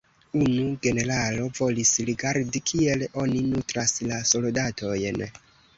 Unu 0.37 0.61
generalo 0.85 1.45
volis 1.59 1.91
rigardi, 2.09 2.63
kiel 2.73 3.07
oni 3.27 3.47
nutras 3.53 3.97
la 4.11 4.23
soldatojn. 4.33 5.27